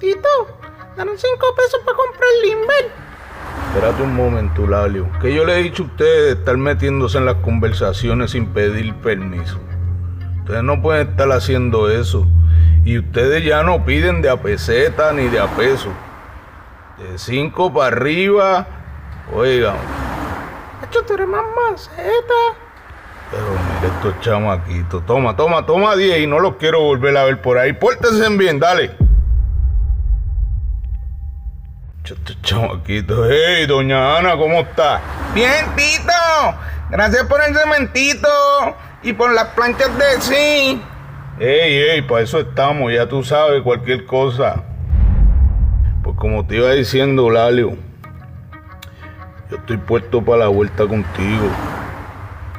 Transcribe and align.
Tito, 0.00 0.28
dan 0.96 1.08
cinco 1.14 1.54
pesos 1.54 1.80
para 1.84 1.96
comprar 1.98 2.30
limber. 2.42 2.90
Espérate 3.68 4.02
un 4.02 4.16
momento, 4.16 4.66
Lalio. 4.66 5.06
Que 5.20 5.34
yo 5.34 5.44
le 5.44 5.60
he 5.60 5.62
dicho 5.62 5.82
a 5.82 5.86
ustedes 5.86 6.24
de 6.24 6.40
estar 6.40 6.56
metiéndose 6.56 7.18
en 7.18 7.26
las 7.26 7.34
conversaciones 7.36 8.30
sin 8.30 8.46
pedir 8.46 8.94
permiso. 8.94 9.58
Ustedes 10.38 10.62
no 10.62 10.80
pueden 10.80 11.10
estar 11.10 11.30
haciendo 11.30 11.90
eso. 11.90 12.26
Y 12.82 12.98
ustedes 12.98 13.44
ya 13.44 13.62
no 13.62 13.84
piden 13.84 14.22
de 14.22 14.30
a 14.30 14.40
peseta 14.40 15.12
ni 15.12 15.28
de 15.28 15.38
a 15.38 15.48
peso. 15.48 15.90
De 16.96 17.18
cinco 17.18 17.70
para 17.70 17.94
arriba, 17.94 18.66
oigan. 19.34 19.76
Hecho, 20.82 21.02
tú 21.02 21.12
eres 21.12 21.28
más 21.28 21.44
maceta. 21.54 22.34
Pero 23.30 23.44
mire 23.44 23.94
estos 23.94 24.18
chamaquitos. 24.20 25.04
Toma, 25.04 25.36
toma, 25.36 25.66
toma 25.66 25.94
10 25.94 26.20
y 26.20 26.26
no 26.26 26.40
los 26.40 26.56
quiero 26.56 26.80
volver 26.80 27.18
a 27.18 27.24
ver 27.24 27.42
por 27.42 27.58
ahí. 27.58 27.74
Pórtense 27.74 28.26
bien, 28.30 28.58
dale. 28.58 28.99
Estos 32.04 32.42
chamaquitos. 32.42 33.28
Hey, 33.30 33.66
doña 33.66 34.18
Ana, 34.18 34.36
¿cómo 34.36 34.60
está? 34.60 35.00
Bien, 35.34 35.66
Tito. 35.76 36.12
Gracias 36.90 37.24
por 37.24 37.40
el 37.42 37.54
cementito 37.54 38.28
y 39.02 39.12
por 39.12 39.32
las 39.32 39.46
planchas 39.48 39.96
de 39.96 40.20
sí. 40.20 40.82
Ey, 41.38 41.76
ey, 41.78 42.02
para 42.02 42.22
eso 42.22 42.40
estamos, 42.40 42.92
ya 42.92 43.08
tú 43.08 43.22
sabes, 43.22 43.62
cualquier 43.62 44.06
cosa. 44.06 44.64
Pues 46.02 46.16
como 46.16 46.44
te 46.46 46.56
iba 46.56 46.70
diciendo, 46.72 47.30
Lalio, 47.30 47.76
yo 49.50 49.56
estoy 49.56 49.76
puesto 49.76 50.20
para 50.22 50.38
la 50.38 50.48
vuelta 50.48 50.86
contigo. 50.86 51.48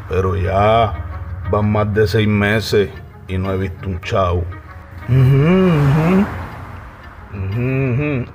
Pero 0.07 0.37
ya 0.37 0.93
van 1.49 1.71
más 1.71 1.93
de 1.93 2.07
seis 2.07 2.27
meses 2.27 2.89
y 3.27 3.37
no 3.37 3.51
he 3.51 3.57
visto 3.57 3.87
un 3.87 3.99
chavo. 4.01 4.45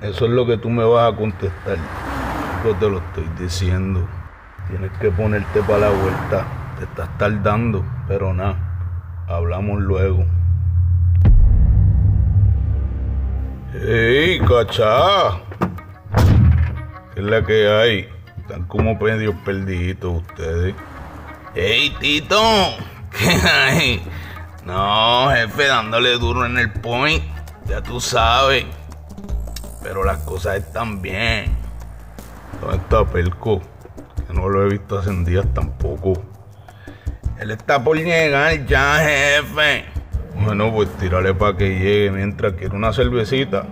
Eso 0.01 0.25
es 0.25 0.31
lo 0.31 0.45
que 0.45 0.57
tú 0.57 0.69
me 0.69 0.83
vas 0.83 1.13
a 1.13 1.15
contestar. 1.15 1.77
Yo 2.65 2.75
te 2.75 2.89
lo 2.89 2.97
estoy 2.97 3.29
diciendo. 3.39 4.07
Tienes 4.69 4.91
que 4.99 5.11
ponerte 5.11 5.61
para 5.61 5.79
la 5.79 5.89
vuelta. 5.89 6.45
Te 6.77 6.85
estás 6.85 7.17
tardando, 7.17 7.85
pero 8.07 8.33
nada. 8.33 8.57
Hablamos 9.27 9.81
luego. 9.81 10.25
¡Ey, 13.73 14.39
cachá! 14.39 15.39
¿Qué 17.13 17.19
es 17.19 17.25
la 17.25 17.43
que 17.43 17.69
hay? 17.69 18.09
Están 18.37 18.63
como 18.63 18.95
medio 18.95 19.35
perdidos 19.43 20.23
ustedes. 20.23 20.73
¡Ey, 21.53 21.89
Tito! 21.99 22.41
¿Qué 23.11 23.29
hay? 23.47 24.01
No, 24.65 25.29
jefe, 25.31 25.67
dándole 25.67 26.17
duro 26.17 26.45
en 26.45 26.57
el 26.57 26.71
point. 26.71 27.23
Ya 27.65 27.81
tú 27.81 27.99
sabes. 27.99 28.65
Pero 29.87 30.03
las 30.03 30.17
cosas 30.17 30.57
están 30.57 31.01
bien. 31.01 31.45
¿Dónde 32.59 32.75
está 32.75 33.05
Pelco? 33.05 33.61
Que 34.27 34.33
no 34.33 34.49
lo 34.49 34.65
he 34.65 34.69
visto 34.69 34.99
hace 34.99 35.13
días 35.23 35.45
tampoco. 35.53 36.11
Él 37.39 37.51
está 37.51 37.81
por 37.81 37.95
llegar 37.95 38.65
ya, 38.65 38.97
jefe. 38.97 39.85
Bueno, 40.43 40.73
pues 40.73 40.89
tírale 40.97 41.33
para 41.33 41.55
que 41.55 41.69
llegue 41.69 42.11
mientras 42.11 42.51
quiere 42.55 42.75
una 42.75 42.91
cervecita. 42.91 43.65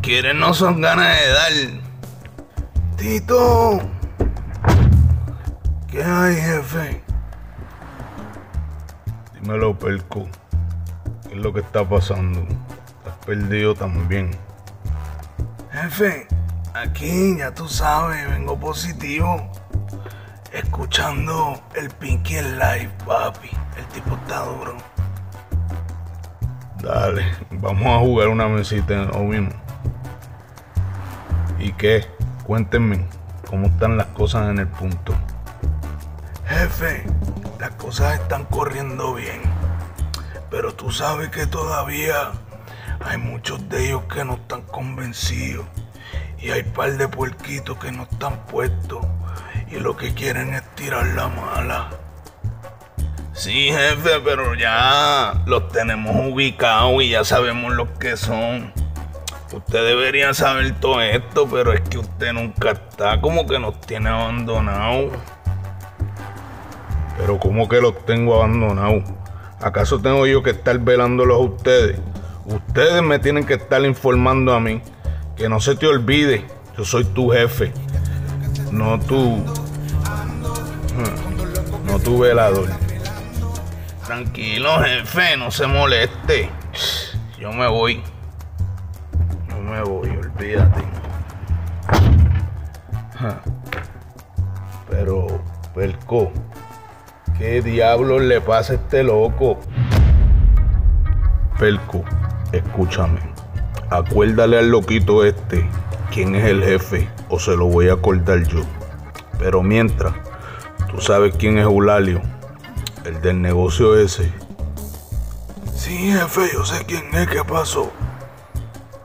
Quieren 0.00 0.38
no 0.38 0.54
son 0.54 0.80
ganas 0.80 1.18
de 1.18 1.28
dar. 1.28 1.52
Tito. 2.96 3.80
¿Qué 5.90 6.04
hay, 6.04 6.36
jefe? 6.36 7.02
Dímelo, 9.34 9.76
Pelco. 9.76 10.28
¿Qué 11.28 11.34
es 11.34 11.40
lo 11.40 11.52
que 11.52 11.58
está 11.58 11.82
pasando? 11.82 12.42
Estás 12.42 13.26
perdido 13.26 13.74
también. 13.74 14.30
Jefe, 15.76 16.26
aquí 16.72 17.36
ya 17.36 17.52
tú 17.52 17.68
sabes, 17.68 18.26
vengo 18.30 18.58
positivo. 18.58 19.46
Escuchando 20.50 21.62
el 21.74 21.90
Pinky 21.90 22.38
en 22.38 22.58
live, 22.58 22.90
papi. 23.06 23.50
El 23.76 23.84
tipo 23.88 24.16
está 24.16 24.40
duro. 24.46 24.78
Dale, 26.82 27.26
vamos 27.50 27.88
a 27.88 27.98
jugar 27.98 28.28
una 28.28 28.48
mesita 28.48 28.94
en 28.94 29.28
mismo. 29.28 29.50
¿Y 31.58 31.72
qué? 31.72 32.06
Cuéntenme, 32.44 33.06
¿cómo 33.46 33.66
están 33.66 33.98
las 33.98 34.06
cosas 34.06 34.48
en 34.48 34.60
el 34.60 34.68
punto? 34.68 35.14
Jefe, 36.46 37.04
las 37.60 37.72
cosas 37.72 38.18
están 38.18 38.46
corriendo 38.46 39.12
bien. 39.12 39.42
Pero 40.50 40.72
tú 40.74 40.90
sabes 40.90 41.28
que 41.28 41.46
todavía 41.46 42.32
hay 43.06 43.18
muchos 43.18 43.68
de 43.68 43.86
ellos 43.86 44.02
que 44.12 44.24
no 44.24 44.34
están 44.34 44.62
convencidos. 44.62 45.66
Y 46.38 46.50
hay 46.50 46.62
par 46.64 46.96
de 46.96 47.08
puerquitos 47.08 47.78
que 47.78 47.92
no 47.92 48.02
están 48.02 48.44
puestos. 48.46 49.06
Y 49.70 49.76
lo 49.76 49.96
que 49.96 50.12
quieren 50.12 50.54
es 50.54 50.62
tirar 50.74 51.06
la 51.08 51.28
mala. 51.28 51.90
Sí, 53.32 53.70
jefe, 53.70 54.20
pero 54.24 54.54
ya 54.54 55.42
los 55.46 55.68
tenemos 55.68 56.14
ubicados 56.16 57.02
y 57.02 57.10
ya 57.10 57.24
sabemos 57.24 57.74
lo 57.74 57.92
que 57.94 58.16
son. 58.16 58.72
Usted 59.52 59.86
debería 59.86 60.34
saber 60.34 60.74
todo 60.80 61.00
esto, 61.00 61.48
pero 61.48 61.72
es 61.72 61.80
que 61.82 61.98
usted 61.98 62.32
nunca 62.32 62.72
está, 62.72 63.20
como 63.20 63.46
que 63.46 63.58
nos 63.58 63.80
tiene 63.80 64.08
abandonados. 64.08 65.12
Pero 67.18 67.38
¿cómo 67.38 67.68
que 67.68 67.80
los 67.80 68.04
tengo 68.04 68.34
abandonados? 68.34 69.04
¿Acaso 69.60 70.00
tengo 70.00 70.26
yo 70.26 70.42
que 70.42 70.50
estar 70.50 70.78
velándolos 70.78 71.36
a 71.36 71.40
ustedes? 71.40 72.00
Ustedes 72.46 73.02
me 73.02 73.18
tienen 73.18 73.44
que 73.44 73.54
estar 73.54 73.84
informando 73.84 74.54
a 74.54 74.60
mí. 74.60 74.80
Que 75.36 75.48
no 75.48 75.60
se 75.60 75.74
te 75.74 75.86
olvide, 75.86 76.46
yo 76.78 76.84
soy 76.84 77.04
tu 77.04 77.30
jefe. 77.30 77.72
No 78.70 78.98
tú. 79.00 79.44
No 81.86 81.98
tu 81.98 82.20
velador. 82.20 82.68
Tranquilo, 84.06 84.78
jefe, 84.82 85.36
no 85.36 85.50
se 85.50 85.66
moleste. 85.66 86.48
Yo 87.38 87.52
me 87.52 87.66
voy. 87.66 88.02
Yo 89.48 89.58
me 89.58 89.82
voy, 89.82 90.08
olvídate. 90.10 90.82
Pero, 94.88 95.26
Perco, 95.74 96.32
¿qué 97.36 97.60
diablos 97.60 98.22
le 98.22 98.40
pasa 98.40 98.74
a 98.74 98.76
este 98.76 99.02
loco? 99.02 99.58
Perco, 101.58 102.04
escúchame. 102.52 103.20
Acuérdale 103.90 104.58
al 104.58 104.70
loquito 104.70 105.24
este 105.24 105.68
quién 106.10 106.34
es 106.34 106.44
el 106.44 106.62
jefe 106.62 107.08
o 107.28 107.38
se 107.38 107.56
lo 107.56 107.66
voy 107.66 107.88
a 107.88 107.94
acordar 107.94 108.42
yo. 108.44 108.62
Pero 109.38 109.62
mientras, 109.62 110.14
tú 110.90 111.00
sabes 111.00 111.34
quién 111.36 111.58
es 111.58 111.64
Eulalio, 111.64 112.20
el 113.04 113.20
del 113.20 113.40
negocio 113.40 113.96
ese. 113.98 114.32
Sí, 115.74 116.12
jefe, 116.12 116.50
yo 116.52 116.64
sé 116.64 116.84
quién 116.86 117.14
es, 117.14 117.28
¿qué 117.28 117.44
pasó? 117.44 117.92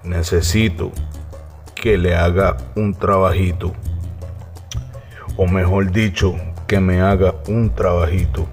Necesito 0.03 0.91
que 1.75 1.97
le 1.97 2.15
haga 2.15 2.57
un 2.75 2.93
trabajito. 2.93 3.73
O 5.37 5.47
mejor 5.47 5.91
dicho, 5.91 6.35
que 6.71 6.79
me 6.79 7.01
haga 7.01 7.35
un 7.47 7.69
trabajito. 7.69 8.47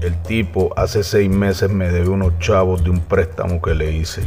El 0.00 0.20
tipo 0.22 0.72
hace 0.76 1.02
seis 1.02 1.30
meses 1.30 1.70
me 1.70 1.88
debe 1.88 2.08
unos 2.08 2.38
chavos 2.38 2.84
de 2.84 2.90
un 2.90 3.00
préstamo 3.00 3.62
que 3.62 3.74
le 3.74 3.92
hice. 3.92 4.22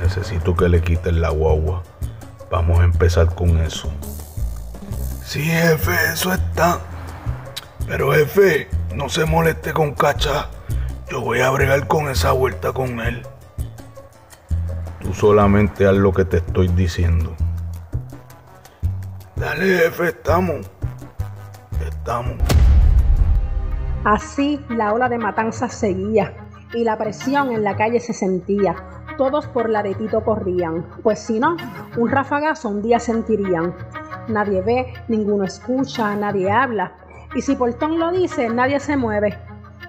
Necesito 0.00 0.56
que 0.56 0.68
le 0.68 0.80
quiten 0.80 1.20
la 1.20 1.30
guagua. 1.30 1.82
Vamos 2.50 2.80
a 2.80 2.84
empezar 2.84 3.34
con 3.34 3.58
eso. 3.58 3.92
Sí, 5.24 5.42
jefe, 5.42 5.92
eso 6.12 6.32
está. 6.32 6.80
Pero 7.86 8.12
jefe, 8.12 8.68
no 8.94 9.08
se 9.08 9.26
moleste 9.26 9.72
con 9.72 9.94
Cacha. 9.94 10.48
Yo 11.10 11.20
voy 11.20 11.40
a 11.40 11.50
bregar 11.50 11.86
con 11.86 12.08
esa 12.08 12.32
vuelta 12.32 12.72
con 12.72 13.00
él. 13.00 13.22
Tú 15.00 15.12
solamente 15.12 15.86
haz 15.86 15.96
lo 15.96 16.12
que 16.12 16.24
te 16.24 16.38
estoy 16.38 16.68
diciendo. 16.68 17.34
Dale, 19.36 19.78
jefe, 19.78 20.08
estamos. 20.08 20.66
Estamos. 21.86 22.36
Así 24.10 24.58
la 24.70 24.94
ola 24.94 25.10
de 25.10 25.18
matanzas 25.18 25.74
seguía 25.74 26.32
y 26.72 26.82
la 26.82 26.96
presión 26.96 27.52
en 27.52 27.62
la 27.62 27.76
calle 27.76 28.00
se 28.00 28.14
sentía. 28.14 28.74
Todos 29.18 29.46
por 29.48 29.68
la 29.68 29.82
de 29.82 29.94
Tito 29.94 30.24
corrían, 30.24 30.86
pues 31.02 31.18
si 31.18 31.38
no, 31.38 31.58
un 31.98 32.08
rafagazo 32.08 32.70
un 32.70 32.80
día 32.80 33.00
sentirían. 33.00 33.74
Nadie 34.28 34.62
ve, 34.62 34.94
ninguno 35.08 35.44
escucha, 35.44 36.16
nadie 36.16 36.50
habla. 36.50 36.94
Y 37.34 37.42
si 37.42 37.54
Portón 37.54 37.98
lo 37.98 38.10
dice, 38.10 38.48
nadie 38.48 38.80
se 38.80 38.96
mueve. 38.96 39.36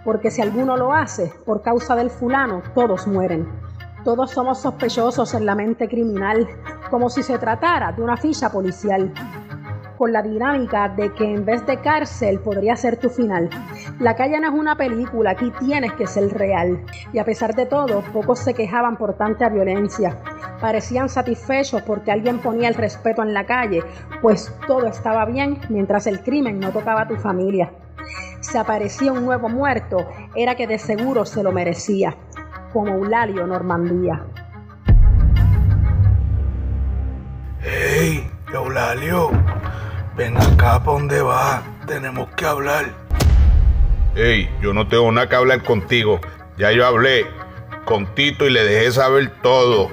Porque 0.04 0.32
si 0.32 0.42
alguno 0.42 0.76
lo 0.76 0.92
hace, 0.92 1.32
por 1.46 1.62
causa 1.62 1.96
del 1.96 2.10
fulano, 2.10 2.62
todos 2.76 3.08
mueren. 3.08 3.48
Todos 4.04 4.32
somos 4.32 4.60
sospechosos 4.60 5.34
en 5.34 5.46
la 5.46 5.56
mente 5.56 5.88
criminal, 5.88 6.46
como 6.90 7.10
si 7.10 7.24
se 7.24 7.38
tratara 7.38 7.94
de 7.94 8.02
una 8.02 8.18
ficha 8.18 8.52
policial 8.52 9.14
con 10.00 10.14
la 10.14 10.22
dinámica 10.22 10.88
de 10.88 11.14
que 11.14 11.26
en 11.26 11.44
vez 11.44 11.66
de 11.66 11.78
cárcel 11.82 12.40
podría 12.40 12.78
ser 12.78 12.96
tu 12.96 13.10
final. 13.10 13.50
La 14.00 14.16
calle 14.16 14.40
no 14.40 14.48
es 14.48 14.54
una 14.54 14.78
película, 14.78 15.32
aquí 15.32 15.52
tienes 15.60 15.92
que 15.94 16.08
ser 16.08 16.30
real. 16.30 16.80
Y 17.12 17.20
a 17.20 17.26
pesar 17.26 17.54
de 17.54 17.66
todo, 17.66 18.02
pocos 18.14 18.40
se 18.40 18.54
quejaban 18.54 18.96
por 18.96 19.16
tanta 19.16 19.50
violencia. 19.50 20.18
parecían 20.62 21.10
satisfechos 21.10 21.82
porque 21.82 22.12
alguien 22.12 22.40
ponía 22.40 22.70
el 22.70 22.76
respeto 22.76 23.24
en 23.24 23.34
la 23.34 23.46
calle, 23.46 23.84
pues 24.22 24.54
todo 24.68 24.88
estaba 24.88 25.26
bien 25.26 25.60
mientras 25.68 26.08
el 26.08 26.22
crimen 26.22 26.60
no 26.60 26.72
tocaba 26.72 27.02
a 27.02 27.08
tu 27.08 27.18
familia. 27.18 27.72
Si 28.40 28.58
aparecía 28.58 29.12
un 29.12 29.26
nuevo 29.26 29.50
muerto, 29.50 30.06
era 30.34 30.56
que 30.56 30.68
de 30.68 30.80
seguro 30.80 31.26
se 31.26 31.44
lo 31.44 31.52
merecía, 31.52 32.16
como 32.72 32.94
Eulalio 32.94 33.48
Normandía. 33.48 34.24
¡Hey, 37.62 38.30
Eulalio! 38.54 39.30
Ven 40.16 40.38
acá, 40.38 40.80
¿para 40.80 40.84
dónde 40.84 41.22
vas? 41.22 41.62
Tenemos 41.86 42.30
que 42.36 42.46
hablar. 42.46 43.09
Hey, 44.22 44.54
yo 44.62 44.74
no 44.74 44.86
tengo 44.86 45.10
nada 45.14 45.30
que 45.30 45.36
hablar 45.38 45.64
contigo. 45.64 46.20
Ya 46.58 46.74
yo 46.74 46.86
hablé 46.86 47.26
con 47.86 48.06
Tito 48.16 48.46
y 48.46 48.50
le 48.50 48.66
dejé 48.66 48.92
saber 48.92 49.32
todo. 49.42 49.90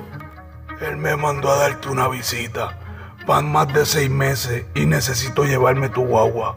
Él 0.81 0.97
me 0.97 1.15
mandó 1.15 1.49
a 1.49 1.59
darte 1.59 1.89
una 1.89 2.09
visita. 2.09 2.77
Van 3.25 3.53
más 3.53 3.73
de 3.73 3.87
seis 3.87 4.11
meses 4.11 4.65
y 4.75 4.85
necesito 4.85 5.45
llevarme 5.45 5.91
tu 5.91 6.05
guagua. 6.05 6.57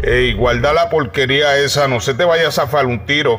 Ey, 0.00 0.34
guarda 0.34 0.72
la 0.72 0.90
porquería 0.90 1.56
esa, 1.56 1.86
no 1.86 2.00
se 2.00 2.14
te 2.14 2.24
vaya 2.24 2.48
a 2.48 2.50
zafar 2.50 2.86
un 2.86 3.06
tiro. 3.06 3.38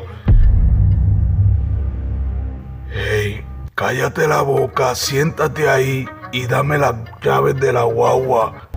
Ey, 2.94 3.44
cállate 3.74 4.26
la 4.26 4.40
boca, 4.40 4.94
siéntate 4.94 5.68
ahí 5.68 6.08
y 6.32 6.46
dame 6.46 6.78
las 6.78 6.94
llaves 7.20 7.60
de 7.60 7.74
la 7.74 7.82
guagua. 7.82 8.67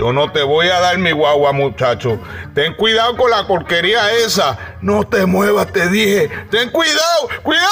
Yo 0.00 0.14
no 0.14 0.32
te 0.32 0.42
voy 0.42 0.66
a 0.68 0.80
dar 0.80 0.96
mi 0.96 1.12
guagua, 1.12 1.52
muchacho. 1.52 2.18
Ten 2.54 2.74
cuidado 2.74 3.18
con 3.18 3.30
la 3.30 3.46
porquería 3.46 4.10
esa. 4.12 4.78
No 4.80 5.04
te 5.04 5.26
muevas, 5.26 5.70
te 5.74 5.90
dije. 5.90 6.30
Ten 6.50 6.70
cuidado, 6.70 7.28
cuidado. 7.42 7.68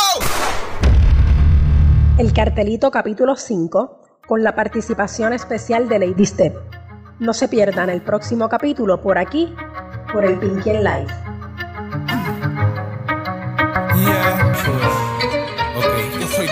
El 2.18 2.34
cartelito 2.34 2.90
capítulo 2.90 3.34
5 3.34 4.20
con 4.26 4.42
la 4.42 4.54
participación 4.54 5.32
especial 5.32 5.88
de 5.88 6.00
Lady 6.00 6.26
Step. 6.26 6.54
No 7.18 7.32
se 7.32 7.48
pierdan 7.48 7.88
el 7.88 8.02
próximo 8.02 8.50
capítulo 8.50 9.00
por 9.00 9.16
aquí, 9.16 9.54
por 10.12 10.26
el 10.26 10.38
Pinky 10.38 10.72
Live. 10.72 11.27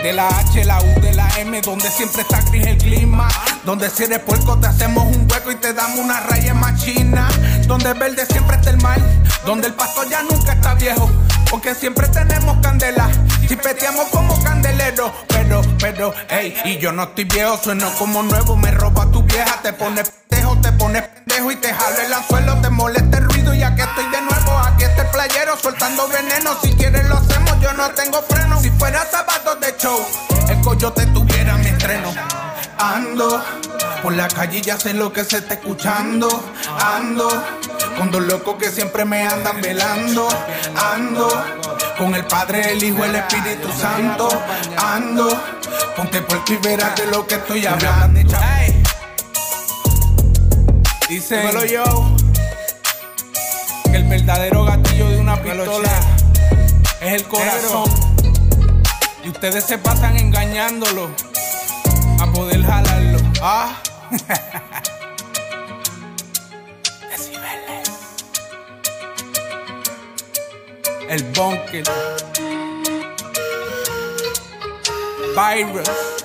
De 0.06 0.12
la 0.12 0.28
H, 0.28 0.64
la 0.64 0.78
U, 0.80 1.00
de 1.00 1.12
la 1.14 1.28
M, 1.40 1.60
donde 1.62 1.90
siempre 1.90 2.22
está 2.22 2.40
gris 2.42 2.64
el 2.64 2.78
clima. 2.78 3.28
Donde 3.64 3.90
si 3.90 4.04
eres 4.04 4.20
puerco 4.20 4.56
te 4.56 4.68
hacemos 4.68 5.04
un 5.04 5.26
hueco 5.28 5.50
y 5.50 5.56
te 5.56 5.72
damos 5.72 5.98
una 5.98 6.20
raya 6.20 6.54
machina. 6.54 7.28
Donde 7.66 7.92
verde 7.92 8.24
siempre 8.24 8.54
está 8.54 8.70
el 8.70 8.80
mal, 8.80 9.02
donde 9.44 9.66
el 9.66 9.74
pasto 9.74 10.04
ya 10.08 10.22
nunca 10.22 10.52
está 10.52 10.74
viejo. 10.74 11.10
Porque 11.50 11.74
siempre 11.74 12.06
tenemos 12.06 12.56
candela, 12.58 13.08
si 13.48 13.56
peteamos 13.56 14.06
como 14.10 14.40
candelero. 14.44 15.12
Pero, 15.26 15.62
pero, 15.80 16.14
ey, 16.28 16.54
y 16.64 16.78
yo 16.78 16.92
no 16.92 17.02
estoy 17.02 17.24
viejo, 17.24 17.58
sueno 17.58 17.90
como 17.98 18.22
nuevo, 18.22 18.56
me 18.56 18.70
roba 18.70 19.10
tu 19.10 19.24
vieja, 19.24 19.60
te 19.60 19.72
pones 19.72 20.12
pendejo, 20.28 20.56
te 20.60 20.70
pones 20.70 21.02
pendejo 21.02 21.50
y 21.50 21.56
te 21.56 21.74
jalo 21.74 22.00
el 22.00 22.12
anzuelo, 22.14 22.60
te 22.60 22.70
molesta 22.70 23.18
el 23.18 23.24
ruido 23.24 23.52
y 23.54 23.62
aquí 23.64 23.80
estoy 23.80 24.08
de 24.10 24.22
nuevo, 24.22 24.58
aquí 24.58 24.84
está 24.84 25.02
el 25.02 25.08
playero 25.08 25.58
soltando 25.60 26.06
veneno, 26.08 26.50
si 26.62 26.72
quieres 26.74 27.08
lo 27.08 27.16
hacemos, 27.16 27.60
yo 27.60 27.72
no 27.72 27.90
tengo 27.90 28.22
freno. 28.22 28.55
El 30.86 30.92
coyote 30.92 31.06
tuviera 31.06 31.56
mi 31.56 31.66
estreno. 31.66 32.12
Ando 32.78 33.42
por 34.02 34.14
la 34.14 34.28
calle 34.28 34.60
ya 34.60 34.78
sé 34.78 34.94
lo 34.94 35.12
que 35.12 35.24
se 35.24 35.38
está 35.38 35.54
escuchando. 35.54 36.28
Ando 36.80 37.28
con 37.98 38.10
dos 38.10 38.22
locos 38.22 38.56
que 38.56 38.70
siempre 38.70 39.04
me 39.04 39.26
andan 39.26 39.60
velando. 39.60 40.28
Ando 40.94 41.28
con 41.98 42.14
el 42.14 42.24
Padre, 42.26 42.72
el 42.72 42.82
Hijo, 42.82 43.04
el 43.04 43.16
Espíritu 43.16 43.68
Santo. 43.72 44.28
Ando, 44.76 45.28
ponte 45.96 46.22
por 46.22 46.42
y 46.48 46.56
verás 46.56 46.94
de 46.96 47.06
lo 47.06 47.26
que 47.26 47.34
estoy 47.34 47.66
hablando. 47.66 48.20
Dice, 51.08 51.38
Dímelo 51.38 51.64
yo, 51.64 52.16
que 53.84 53.96
el 53.96 54.04
verdadero 54.04 54.64
gatillo 54.64 55.08
de 55.08 55.18
una 55.18 55.40
pistola 55.40 56.00
es 57.00 57.12
el 57.12 57.24
corazón. 57.24 58.05
Y 59.26 59.30
ustedes 59.30 59.64
se 59.64 59.76
pasan 59.76 60.16
engañándolo 60.16 61.10
a 62.20 62.26
poder 62.32 62.62
jalarlo. 62.62 63.18
Ah. 63.42 63.76
Decibeles. 67.10 67.90
El 71.08 71.24
bunker. 71.24 71.82
Virus. 75.34 76.15